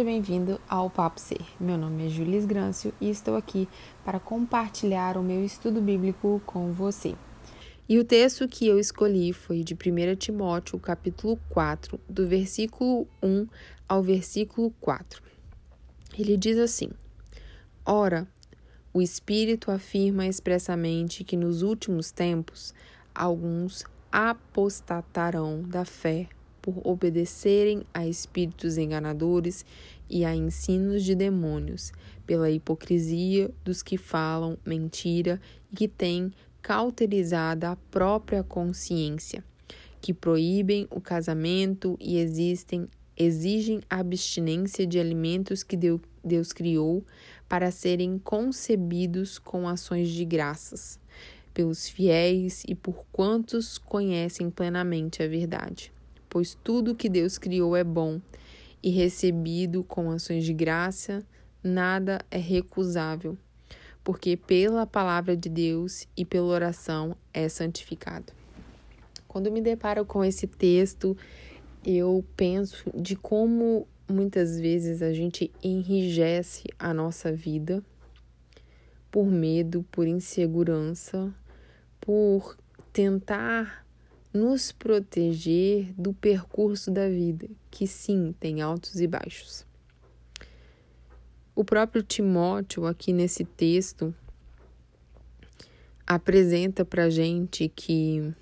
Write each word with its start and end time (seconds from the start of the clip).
Seja 0.00 0.12
bem-vindo 0.12 0.58
ao 0.66 0.88
Papo 0.88 1.20
Ser. 1.20 1.44
Meu 1.60 1.76
nome 1.76 2.06
é 2.06 2.08
Julis 2.08 2.46
Grâncio 2.46 2.90
e 2.98 3.10
estou 3.10 3.36
aqui 3.36 3.68
para 4.02 4.18
compartilhar 4.18 5.18
o 5.18 5.22
meu 5.22 5.44
estudo 5.44 5.78
bíblico 5.78 6.40
com 6.46 6.72
você. 6.72 7.14
E 7.86 7.98
o 7.98 8.04
texto 8.04 8.48
que 8.48 8.66
eu 8.66 8.78
escolhi 8.78 9.34
foi 9.34 9.62
de 9.62 9.74
1 9.74 10.16
Timóteo, 10.16 10.78
capítulo 10.78 11.38
4, 11.50 12.00
do 12.08 12.26
versículo 12.26 13.06
1 13.22 13.46
ao 13.86 14.02
versículo 14.02 14.70
4. 14.80 15.22
Ele 16.18 16.34
diz 16.38 16.56
assim: 16.56 16.88
Ora, 17.84 18.26
o 18.94 19.02
Espírito 19.02 19.70
afirma 19.70 20.26
expressamente 20.26 21.24
que 21.24 21.36
nos 21.36 21.60
últimos 21.60 22.10
tempos 22.10 22.72
alguns 23.14 23.84
apostatarão 24.10 25.60
da 25.60 25.84
fé 25.84 26.26
por 26.60 26.80
obedecerem 26.84 27.82
a 27.92 28.06
espíritos 28.06 28.76
enganadores 28.76 29.64
e 30.08 30.24
a 30.24 30.34
ensinos 30.34 31.04
de 31.04 31.14
demônios, 31.14 31.92
pela 32.26 32.50
hipocrisia 32.50 33.50
dos 33.64 33.82
que 33.82 33.96
falam 33.96 34.58
mentira 34.64 35.40
e 35.72 35.76
que 35.76 35.88
têm 35.88 36.32
cauterizada 36.60 37.70
a 37.70 37.76
própria 37.76 38.42
consciência, 38.42 39.44
que 40.00 40.12
proíbem 40.12 40.86
o 40.90 41.00
casamento 41.00 41.96
e 42.00 42.18
existem, 42.18 42.88
exigem 43.16 43.80
abstinência 43.88 44.86
de 44.86 44.98
alimentos 44.98 45.62
que 45.62 45.78
Deus 46.22 46.52
criou 46.52 47.04
para 47.48 47.70
serem 47.70 48.18
concebidos 48.18 49.38
com 49.38 49.66
ações 49.66 50.08
de 50.08 50.24
graças, 50.24 50.98
pelos 51.52 51.88
fiéis 51.88 52.62
e 52.68 52.74
por 52.74 53.04
quantos 53.10 53.78
conhecem 53.78 54.50
plenamente 54.50 55.22
a 55.22 55.28
verdade 55.28 55.92
pois 56.30 56.56
tudo 56.64 56.94
que 56.94 57.08
Deus 57.08 57.36
criou 57.36 57.76
é 57.76 57.84
bom 57.84 58.20
e 58.82 58.88
recebido 58.90 59.84
com 59.84 60.10
ações 60.10 60.44
de 60.44 60.54
graça, 60.54 61.22
nada 61.62 62.24
é 62.30 62.38
recusável, 62.38 63.36
porque 64.02 64.36
pela 64.36 64.86
palavra 64.86 65.36
de 65.36 65.50
Deus 65.50 66.06
e 66.16 66.24
pela 66.24 66.46
oração 66.46 67.14
é 67.34 67.48
santificado. 67.48 68.32
Quando 69.28 69.50
me 69.50 69.60
deparo 69.60 70.06
com 70.06 70.24
esse 70.24 70.46
texto, 70.46 71.16
eu 71.84 72.24
penso 72.36 72.90
de 72.94 73.16
como 73.16 73.86
muitas 74.08 74.58
vezes 74.58 75.02
a 75.02 75.12
gente 75.12 75.52
enrijece 75.62 76.64
a 76.78 76.94
nossa 76.94 77.32
vida 77.32 77.84
por 79.10 79.26
medo, 79.26 79.84
por 79.90 80.06
insegurança, 80.06 81.34
por 82.00 82.56
tentar 82.92 83.84
nos 84.32 84.70
proteger 84.70 85.92
do 85.96 86.12
percurso 86.12 86.90
da 86.90 87.08
vida, 87.08 87.48
que 87.70 87.86
sim 87.86 88.32
tem 88.38 88.62
altos 88.62 89.00
e 89.00 89.06
baixos. 89.06 89.66
O 91.54 91.64
próprio 91.64 92.02
Timóteo, 92.02 92.86
aqui 92.86 93.12
nesse 93.12 93.44
texto, 93.44 94.14
apresenta 96.06 96.84
para 96.84 97.10
gente 97.10 97.68
que 97.68 98.32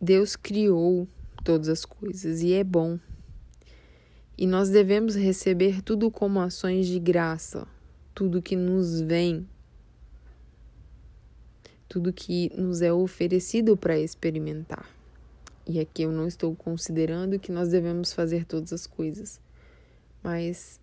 Deus 0.00 0.34
criou 0.34 1.06
todas 1.44 1.68
as 1.68 1.84
coisas 1.84 2.42
e 2.42 2.54
é 2.54 2.64
bom. 2.64 2.98
E 4.36 4.46
nós 4.46 4.70
devemos 4.70 5.14
receber 5.14 5.82
tudo 5.82 6.10
como 6.10 6.40
ações 6.40 6.86
de 6.86 6.98
graça, 6.98 7.68
tudo 8.14 8.42
que 8.42 8.56
nos 8.56 9.00
vem, 9.00 9.46
tudo 11.86 12.12
que 12.12 12.50
nos 12.56 12.80
é 12.80 12.92
oferecido 12.92 13.76
para 13.76 13.98
experimentar. 13.98 15.01
E 15.66 15.78
aqui 15.78 16.02
eu 16.02 16.10
não 16.10 16.26
estou 16.26 16.54
considerando 16.56 17.38
que 17.38 17.52
nós 17.52 17.68
devemos 17.68 18.12
fazer 18.12 18.44
todas 18.44 18.72
as 18.72 18.86
coisas, 18.86 19.40
mas 20.22 20.80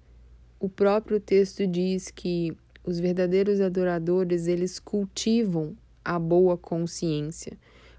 o 0.59 0.69
próprio 0.69 1.19
texto 1.19 1.67
diz 1.67 2.09
que 2.11 2.55
os 2.83 2.99
verdadeiros 2.99 3.61
adoradores, 3.61 4.47
eles 4.47 4.79
cultivam 4.79 5.75
a 6.03 6.17
boa 6.17 6.57
consciência, 6.57 7.57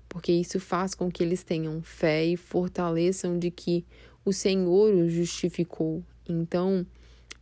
porque 0.08 0.32
isso 0.32 0.58
faz 0.58 0.94
com 0.94 1.10
que 1.10 1.22
eles 1.22 1.44
tenham 1.44 1.82
fé 1.82 2.24
e 2.24 2.36
fortaleçam 2.36 3.38
de 3.38 3.50
que 3.50 3.84
o 4.24 4.32
Senhor 4.32 4.92
os 4.94 5.12
justificou. 5.12 6.02
Então, 6.28 6.86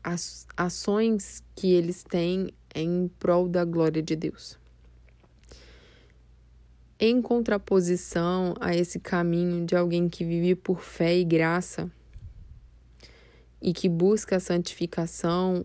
as 0.02 0.46
ações 0.56 1.42
que 1.54 1.72
eles 1.72 2.02
têm 2.02 2.50
é 2.74 2.82
em 2.82 3.08
prol 3.18 3.48
da 3.48 3.64
glória 3.64 4.02
de 4.02 4.14
Deus. 4.14 4.58
Em 7.00 7.22
contraposição 7.22 8.56
a 8.58 8.74
esse 8.74 8.98
caminho 8.98 9.64
de 9.64 9.76
alguém 9.76 10.08
que 10.08 10.24
vive 10.24 10.56
por 10.56 10.82
fé 10.82 11.16
e 11.16 11.22
graça 11.22 11.88
e 13.62 13.72
que 13.72 13.88
busca 13.88 14.34
a 14.34 14.40
santificação, 14.40 15.64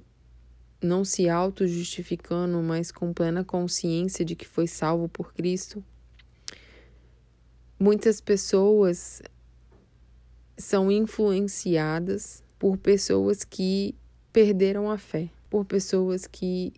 não 0.80 1.04
se 1.04 1.28
auto-justificando, 1.28 2.62
mas 2.62 2.92
com 2.92 3.12
plena 3.12 3.44
consciência 3.44 4.24
de 4.24 4.36
que 4.36 4.48
foi 4.48 4.68
salvo 4.68 5.10
por 5.10 5.34
Cristo, 5.34 5.84
muitas 7.80 8.22
pessoas 8.22 9.20
são 10.56 10.92
influenciadas 10.92 12.44
por 12.60 12.78
pessoas 12.78 13.44
que 13.44 13.96
perderam 14.32 14.88
a 14.92 15.00
fé, 15.00 15.32
por 15.50 15.66
pessoas 15.66 16.28
que, 16.28 16.74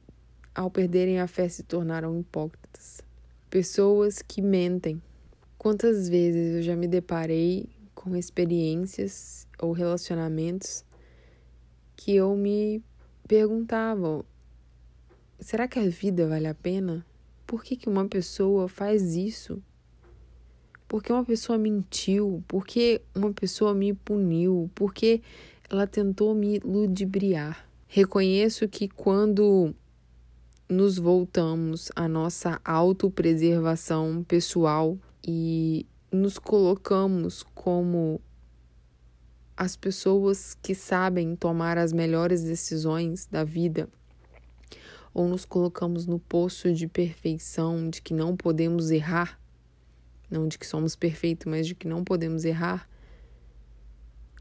ao 0.54 0.72
perderem 0.72 1.20
a 1.20 1.28
fé, 1.28 1.50
se 1.50 1.62
tornaram 1.62 2.18
hipócritas 2.18 3.04
pessoas 3.50 4.22
que 4.22 4.42
mentem. 4.42 5.02
Quantas 5.58 6.10
vezes 6.10 6.56
eu 6.56 6.62
já 6.62 6.76
me 6.76 6.88
deparei 6.88 7.70
com 7.94 8.16
experiências 8.16 9.48
ou 9.60 9.72
relacionamentos 9.72 10.84
que 11.96 12.16
eu 12.16 12.36
me 12.36 12.84
perguntava: 13.28 14.24
será 15.40 15.68
que 15.68 15.80
a 15.80 15.88
vida 15.88 16.28
vale 16.28 16.48
a 16.48 16.54
pena? 16.54 17.06
Por 17.48 17.64
que, 17.64 17.76
que 17.76 17.90
uma 17.90 18.08
pessoa 18.08 18.68
faz 18.68 19.16
isso? 19.16 19.62
Por 20.88 21.02
que 21.02 21.12
uma 21.12 21.26
pessoa 21.26 21.58
mentiu? 21.58 22.44
Por 22.48 22.66
que 22.66 23.02
uma 23.14 23.34
pessoa 23.34 23.74
me 23.74 23.94
puniu? 23.94 24.70
Por 24.76 24.94
que 24.94 25.22
ela 25.70 25.88
tentou 25.88 26.36
me 26.36 26.60
ludibriar? 26.60 27.68
Reconheço 27.88 28.68
que 28.68 28.88
quando 28.88 29.74
nos 30.68 30.98
voltamos 30.98 31.92
à 31.96 32.08
nossa 32.08 32.60
autopreservação 32.66 34.24
pessoal 34.28 34.98
e 35.24 35.86
nos 36.12 36.40
colocamos 36.40 37.44
como 37.54 38.20
as 39.56 39.76
pessoas 39.76 40.58
que 40.62 40.74
sabem 40.74 41.36
tomar 41.36 41.78
as 41.78 41.94
melhores 41.94 42.44
decisões 42.44 43.28
da 43.28 43.44
vida, 43.44 43.88
ou 45.14 45.28
nos 45.28 45.46
colocamos 45.46 46.08
no 46.08 46.20
poço 46.20 46.74
de 46.74 46.88
perfeição, 46.88 47.90
de 47.90 48.02
que 48.02 48.14
não 48.14 48.36
podemos 48.36 48.90
errar, 48.90 49.40
não 50.30 50.48
de 50.48 50.58
que 50.58 50.66
somos 50.66 50.96
perfeitos, 50.96 51.46
mas 51.46 51.68
de 51.68 51.76
que 51.76 51.88
não 51.88 52.04
podemos 52.04 52.44
errar, 52.44 52.90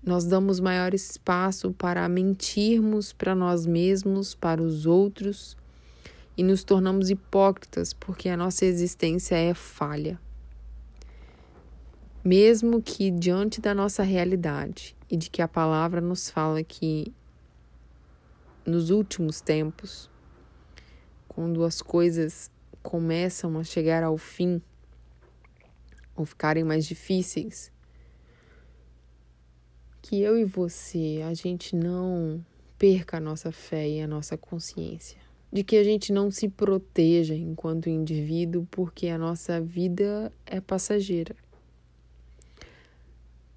nós 0.03 0.25
damos 0.25 0.59
maior 0.59 0.95
espaço 0.95 1.73
para 1.73 2.09
mentirmos 2.09 3.13
para 3.13 3.35
nós 3.35 3.67
mesmos, 3.67 4.35
para 4.35 4.63
os 4.63 4.85
outros 4.87 5.57
e 6.37 6.43
nos 6.43 6.65
tornamos 6.65 7.11
hipócritas 7.11 7.93
porque 7.93 8.29
a 8.29 8.37
nossa 8.37 8.65
existência 8.65 9.37
é 9.37 9.55
falha. 9.55 10.21
Mesmo 12.25 12.83
que 12.83 13.11
diante 13.11 13.61
da 13.61 13.75
nossa 13.75 14.03
realidade 14.03 14.97
e 15.11 15.17
de 15.17 15.31
que 15.31 15.43
a 15.43 15.49
palavra 15.49 16.01
nos 16.01 16.31
fala 16.31 16.63
que 16.65 17.13
nos 18.67 18.91
últimos 18.91 19.41
tempos, 19.41 20.11
quando 21.29 21.65
as 21.65 21.83
coisas 21.83 22.51
começam 22.83 23.59
a 23.59 23.65
chegar 23.65 24.03
ao 24.03 24.17
fim 24.17 24.61
ou 26.17 26.25
ficarem 26.25 26.65
mais 26.65 26.87
difíceis, 26.87 27.71
que 30.01 30.21
eu 30.21 30.39
e 30.39 30.45
você, 30.45 31.23
a 31.29 31.35
gente 31.35 31.77
não 31.77 32.45
perca 32.79 33.19
a 33.19 33.21
nossa 33.21 33.53
fé 33.53 33.89
e 33.89 34.01
a 34.01 34.07
nossa 34.07 34.37
consciência 34.37 35.25
de 35.55 35.63
que 35.63 35.77
a 35.77 35.85
gente 35.85 36.13
não 36.13 36.33
se 36.33 36.49
proteja 36.49 37.33
enquanto 37.33 37.89
indivíduo, 37.89 38.67
porque 38.73 39.07
a 39.07 39.17
nossa 39.17 39.61
vida 39.61 40.33
é 40.45 40.61
passageira. 40.61 41.37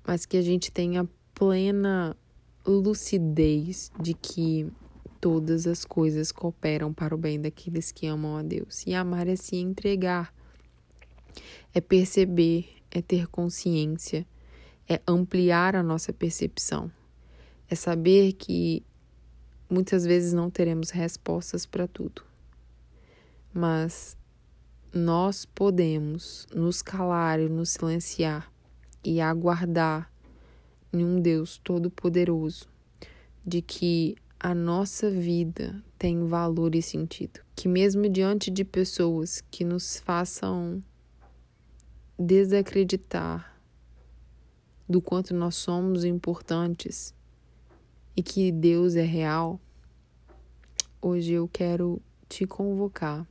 Mas 0.06 0.24
que 0.24 0.38
a 0.38 0.42
gente 0.44 0.72
tenha 0.72 1.10
plena 1.34 2.16
lucidez 2.64 3.92
de 4.00 4.14
que 4.14 4.72
todas 5.20 5.66
as 5.66 5.84
coisas 5.84 6.32
cooperam 6.32 6.94
para 6.94 7.16
o 7.16 7.18
bem 7.18 7.42
daqueles 7.42 7.92
que 7.92 8.06
amam 8.06 8.38
a 8.38 8.44
Deus. 8.44 8.86
E 8.86 8.94
amar 8.94 9.28
é 9.28 9.36
se 9.36 9.56
entregar, 9.56 10.32
é 11.74 11.82
perceber, 11.82 12.70
é 12.92 13.02
ter 13.02 13.26
consciência, 13.26 14.24
é 14.88 15.02
ampliar 15.08 15.76
a 15.76 15.82
nossa 15.82 16.14
percepção, 16.14 16.92
é 17.68 17.74
saber 17.74 18.34
que 18.34 18.84
Muitas 19.70 20.06
vezes 20.06 20.32
não 20.32 20.50
teremos 20.50 20.92
respostas 20.92 21.66
para 21.66 21.88
tudo, 21.88 22.24
mas 23.54 24.16
nós 24.94 25.46
podemos 25.46 26.48
nos 26.56 26.82
calar 26.82 27.40
e 27.40 27.50
nos 27.50 27.72
silenciar 27.72 28.50
e 29.04 29.20
aguardar 29.20 30.12
em 30.94 31.04
um 31.04 31.20
Deus 31.20 31.60
todo-poderoso, 31.64 32.68
de 33.46 33.62
que 33.62 34.16
a 34.40 34.56
nossa 34.56 35.10
vida 35.10 35.84
tem 35.98 36.26
valor 36.28 36.76
e 36.76 36.82
sentido. 36.82 37.42
Que 37.56 37.68
mesmo 37.68 38.08
diante 38.08 38.50
de 38.50 38.64
pessoas 38.64 39.42
que 39.52 39.64
nos 39.64 39.98
façam 40.00 40.84
desacreditar 42.18 43.60
do 44.88 45.02
quanto 45.02 45.34
nós 45.34 45.56
somos 45.56 46.06
importantes 46.06 47.14
e 48.18 48.24
que 48.24 48.52
Deus 48.52 48.96
é 48.96 49.04
real, 49.04 49.62
hoje 51.00 51.34
eu 51.34 51.48
quero 51.48 52.02
te 52.28 52.48
convocar 52.48 53.28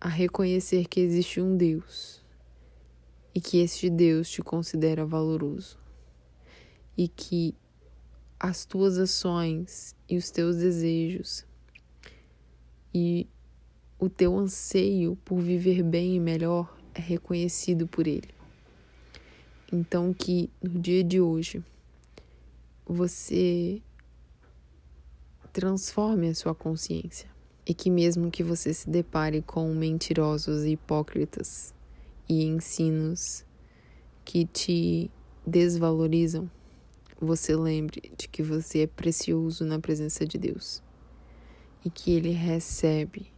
a 0.00 0.08
reconhecer 0.08 0.88
que 0.88 0.98
existe 0.98 1.42
um 1.42 1.58
Deus 1.58 2.24
e 3.34 3.40
que 3.40 3.58
este 3.58 3.90
Deus 3.90 4.30
te 4.30 4.40
considera 4.40 5.04
valoroso 5.04 5.78
e 6.96 7.06
que 7.06 7.54
as 8.40 8.64
tuas 8.64 8.96
ações 8.96 9.94
e 10.08 10.16
os 10.16 10.30
teus 10.30 10.56
desejos 10.56 11.44
e 12.94 13.26
o 13.98 14.08
teu 14.08 14.38
anseio 14.38 15.16
por 15.22 15.38
viver 15.38 15.82
bem 15.82 16.16
e 16.16 16.20
melhor 16.20 16.74
é 16.94 17.00
reconhecido 17.00 17.86
por 17.86 18.06
Ele. 18.06 18.34
Então, 19.70 20.14
que 20.14 20.48
no 20.62 20.80
dia 20.80 21.04
de 21.04 21.20
hoje 21.20 21.62
você 22.86 23.82
transforme 25.52 26.28
a 26.28 26.34
sua 26.34 26.54
consciência 26.54 27.28
e 27.66 27.72
que, 27.72 27.90
mesmo 27.90 28.30
que 28.30 28.42
você 28.42 28.74
se 28.74 28.88
depare 28.88 29.40
com 29.40 29.72
mentirosos 29.74 30.64
e 30.64 30.72
hipócritas 30.72 31.72
e 32.28 32.44
ensinos 32.44 33.44
que 34.24 34.44
te 34.46 35.10
desvalorizam, 35.46 36.50
você 37.20 37.56
lembre 37.56 38.12
de 38.16 38.28
que 38.28 38.42
você 38.42 38.80
é 38.80 38.86
precioso 38.86 39.64
na 39.64 39.78
presença 39.78 40.26
de 40.26 40.36
Deus 40.36 40.82
e 41.84 41.90
que 41.90 42.12
Ele 42.12 42.30
recebe 42.30 43.32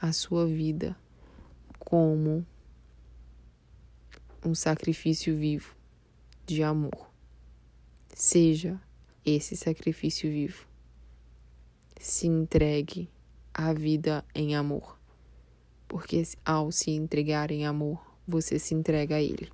a 0.00 0.12
sua 0.12 0.46
vida 0.46 0.96
como 1.78 2.44
um 4.44 4.54
sacrifício 4.54 5.36
vivo 5.36 5.74
de 6.46 6.62
amor. 6.62 7.10
Seja 8.14 8.80
esse 9.36 9.56
sacrifício 9.56 10.30
vivo. 10.30 10.66
Se 11.98 12.26
entregue 12.26 13.08
à 13.52 13.72
vida 13.72 14.24
em 14.34 14.54
amor, 14.54 14.98
porque 15.86 16.22
ao 16.44 16.72
se 16.72 16.90
entregar 16.90 17.50
em 17.50 17.66
amor, 17.66 18.00
você 18.26 18.58
se 18.58 18.74
entrega 18.74 19.16
a 19.16 19.22
Ele. 19.22 19.50